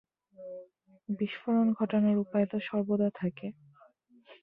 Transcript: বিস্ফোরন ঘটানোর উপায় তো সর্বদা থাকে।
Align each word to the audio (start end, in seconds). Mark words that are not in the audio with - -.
বিস্ফোরন 1.09 1.67
ঘটানোর 1.73 2.17
উপায় 2.17 2.47
তো 2.51 2.57
সর্বদা 2.67 3.09
থাকে। 3.15 3.47